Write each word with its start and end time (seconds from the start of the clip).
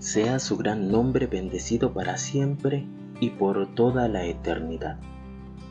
Sea 0.00 0.38
su 0.38 0.56
gran 0.56 0.90
nombre 0.90 1.26
bendecido 1.26 1.92
para 1.92 2.16
siempre 2.16 2.86
y 3.20 3.28
por 3.28 3.74
toda 3.74 4.08
la 4.08 4.24
eternidad. 4.24 4.98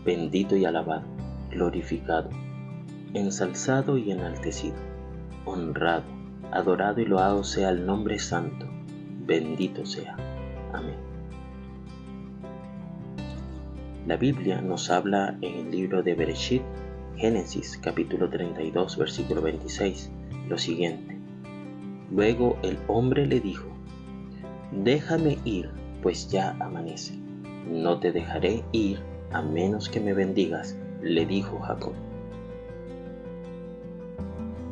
Bendito 0.06 0.56
y 0.56 0.66
alabado, 0.66 1.08
glorificado, 1.50 2.30
ensalzado 3.16 3.98
y 3.98 4.12
enaltecido, 4.12 4.76
honrado, 5.46 6.04
adorado 6.52 7.02
y 7.02 7.06
loado 7.06 7.44
sea 7.44 7.72
el 7.72 7.88
nombre 7.88 8.20
santo. 8.20 8.68
Bendito 9.26 9.84
sea. 9.84 10.16
Amén. 10.74 10.98
La 14.06 14.16
Biblia 14.16 14.62
nos 14.62 14.92
habla 14.92 15.40
en 15.42 15.56
el 15.56 15.72
libro 15.72 16.04
de 16.04 16.14
Bereshit, 16.14 16.62
Génesis 17.18 17.80
capítulo 17.82 18.30
32, 18.30 18.96
versículo 18.96 19.42
26, 19.42 20.12
lo 20.48 20.60
siguiente. 20.60 21.18
Luego 22.12 22.60
el 22.62 22.78
hombre 22.88 23.26
le 23.26 23.40
dijo, 23.40 23.79
Déjame 24.72 25.40
ir, 25.46 25.70
pues 26.02 26.30
ya 26.30 26.56
amanece. 26.60 27.16
No 27.68 28.00
te 28.00 28.12
dejaré 28.12 28.64
ir 28.72 29.00
a 29.32 29.42
menos 29.42 29.90
que 29.90 30.00
me 30.00 30.14
bendigas, 30.14 30.76
le 31.02 31.26
dijo 31.26 31.60
Jacob. 31.60 31.94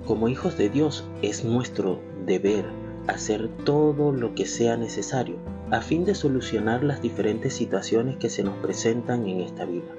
Como 0.06 0.30
hijos 0.30 0.58
de 0.58 0.70
Dios 0.70 1.08
es 1.22 1.44
nuestro 1.44 2.00
deber 2.26 2.66
hacer 3.08 3.50
todo 3.66 4.12
lo 4.12 4.36
que 4.36 4.46
sea 4.46 4.78
necesario 4.78 5.36
a 5.72 5.82
fin 5.82 6.06
de 6.06 6.16
solucionar 6.16 6.84
las 6.84 7.02
diferentes 7.02 7.54
situaciones 7.54 8.18
que 8.18 8.30
se 8.30 8.44
nos 8.44 8.56
presentan 8.58 9.28
en 9.28 9.42
esta 9.42 9.66
vida. 9.66 9.92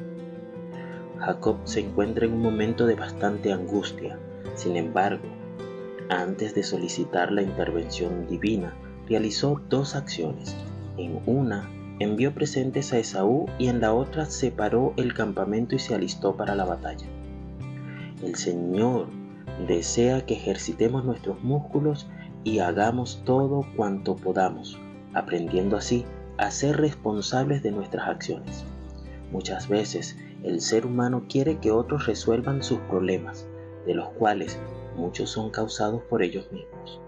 Jacob 1.19 1.57
se 1.65 1.81
encuentra 1.81 2.25
en 2.25 2.33
un 2.33 2.41
momento 2.41 2.87
de 2.87 2.95
bastante 2.95 3.53
angustia. 3.53 4.19
Sin 4.55 4.77
embargo, 4.77 5.25
antes 6.09 6.55
de 6.55 6.63
solicitar 6.63 7.33
la 7.33 7.43
intervención 7.43 8.27
divina, 8.27 8.75
realizó 9.09 9.61
dos 9.69 9.95
acciones. 9.95 10.55
En 10.97 11.21
una, 11.27 11.69
envió 11.99 12.35
presentes 12.35 12.93
a 12.93 12.99
Esaú 12.99 13.47
y 13.59 13.69
en 13.69 13.81
la 13.81 13.95
otra 13.95 14.27
separó 14.27 14.93
el 14.97 15.15
campamento 15.15 15.75
y 15.75 15.79
se 15.79 15.95
alistó 15.95 16.37
para 16.37 16.55
la 16.55 16.65
batalla. 16.65 17.07
El 18.23 18.35
Señor 18.35 19.09
desea 19.67 20.25
que 20.27 20.35
ejercitemos 20.35 21.05
nuestros 21.05 21.43
músculos 21.43 22.07
y 22.45 22.59
hagamos 22.59 23.23
todo 23.25 23.67
cuanto 23.77 24.17
podamos, 24.17 24.79
aprendiendo 25.15 25.77
así 25.77 26.05
a 26.37 26.51
ser 26.51 26.77
responsables 26.77 27.63
de 27.63 27.73
nuestras 27.73 28.09
acciones. 28.09 28.65
Muchas 29.33 29.69
veces 29.69 30.17
el 30.43 30.61
ser 30.61 30.87
humano 30.87 31.25
quiere 31.29 31.59
que 31.59 31.73
otros 31.73 32.07
resuelvan 32.07 32.63
sus 32.63 32.79
problemas, 32.81 33.47
de 33.87 33.95
los 33.95 34.09
cuales 34.11 34.59
muchos 34.97 35.31
son 35.31 35.51
causados 35.51 36.03
por 36.03 36.23
ellos 36.23 36.51
mismos. 36.53 37.01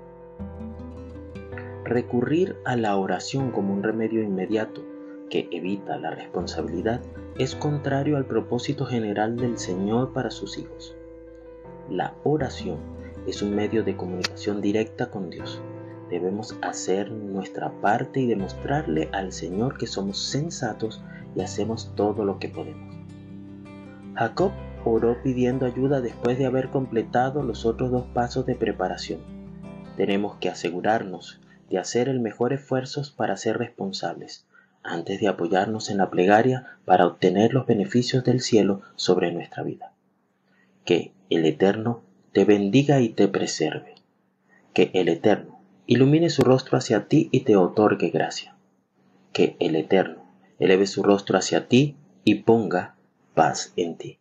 Recurrir 1.91 2.55
a 2.65 2.77
la 2.77 2.97
oración 2.97 3.51
como 3.51 3.75
un 3.75 3.83
remedio 3.83 4.23
inmediato 4.23 4.81
que 5.29 5.49
evita 5.51 5.99
la 5.99 6.13
responsabilidad 6.13 7.01
es 7.37 7.57
contrario 7.57 8.17
al 8.17 8.27
propósito 8.27 8.87
general 8.87 9.37
del 9.37 9.59
Señor 9.59 10.13
para 10.13 10.31
sus 10.31 10.57
hijos. 10.57 10.95
La 11.91 12.15
oración 12.23 12.79
es 13.27 13.43
un 13.43 13.57
medio 13.57 13.83
de 13.83 13.97
comunicación 13.97 14.61
directa 14.61 15.11
con 15.11 15.31
Dios. 15.31 15.61
Debemos 16.11 16.57
hacer 16.63 17.11
nuestra 17.11 17.73
parte 17.81 18.21
y 18.21 18.29
demostrarle 18.29 19.09
al 19.13 19.33
Señor 19.33 19.77
que 19.77 19.89
somos 19.89 20.17
sensatos 20.17 21.03
y 21.35 21.41
hacemos 21.41 21.93
todo 21.97 22.25
lo 22.25 22.39
que 22.39 22.51
podemos. 22.51 22.95
Jacob 24.15 24.53
oró 24.85 25.21
pidiendo 25.25 25.67
ayuda 25.67 26.01
después 26.01 26.39
de 26.39 26.47
haber 26.47 26.71
completado 26.71 27.43
los 27.43 27.67
otros 27.67 27.91
dos 27.91 28.05
pasos 28.15 28.47
de 28.47 28.55
preparación. 28.55 29.19
Tenemos 29.97 30.37
que 30.37 30.51
asegurarnos 30.51 31.41
de 31.71 31.79
hacer 31.79 32.09
el 32.09 32.21
mejor 32.21 32.53
esfuerzo 32.53 33.03
para 33.17 33.37
ser 33.37 33.57
responsables, 33.59 34.45
antes 34.83 35.21
de 35.21 35.29
apoyarnos 35.29 35.89
en 35.89 35.99
la 35.99 36.11
plegaria 36.11 36.79
para 36.85 37.07
obtener 37.07 37.55
los 37.55 37.67
beneficios 37.67 38.25
del 38.25 38.41
cielo 38.41 38.83
sobre 38.97 39.33
nuestra 39.33 39.63
vida. 39.63 39.93
Que 40.85 41.13
el 41.31 41.47
Eterno 41.47 42.03
te 42.33 42.45
bendiga 42.45 43.01
y 43.01 43.11
te 43.11 43.29
preserve. 43.29 43.95
Que 44.75 44.91
el 44.95 45.09
Eterno 45.09 45.61
ilumine 45.87 46.31
su 46.31 46.43
rostro 46.43 46.79
hacia 46.79 47.07
ti 47.09 47.29
y 47.33 47.41
te 47.41 47.57
otorgue 47.57 48.11
gracia. 48.11 48.57
Que 49.33 49.57
el 49.61 49.77
Eterno 49.77 50.25
eleve 50.59 50.87
su 50.87 51.03
rostro 51.03 51.39
hacia 51.39 51.69
ti 51.69 51.97
y 52.25 52.37
ponga 52.37 52.97
paz 53.35 53.73
en 53.77 53.97
ti. 53.97 54.20